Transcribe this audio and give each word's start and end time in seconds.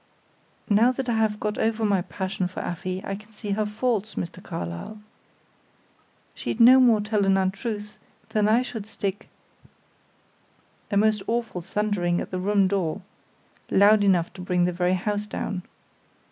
"Now 0.67 0.91
that 0.93 1.09
I 1.09 1.13
have 1.17 1.39
got 1.39 1.59
over 1.59 1.85
my 1.85 2.01
passion 2.01 2.47
for 2.47 2.59
Afy, 2.61 3.03
I 3.05 3.13
can 3.13 3.31
see 3.31 3.51
her 3.51 3.67
faults, 3.67 4.15
Mr. 4.15 4.41
Carlyle. 4.41 4.99
She'd 6.33 6.59
no 6.59 6.79
more 6.79 7.01
tell 7.01 7.23
an 7.23 7.37
untruth 7.37 7.99
than 8.29 8.47
I 8.47 8.63
should 8.63 8.87
stick" 8.87 9.29
A 10.91 10.97
most 10.97 11.21
awful 11.27 11.61
thundering 11.61 12.19
at 12.19 12.31
the 12.31 12.39
room 12.39 12.67
door 12.67 13.03
loud 13.69 14.03
enough 14.03 14.33
to 14.33 14.41
bring 14.41 14.65
the 14.65 14.71
very 14.73 14.95
house 14.95 15.27
down. 15.27 15.61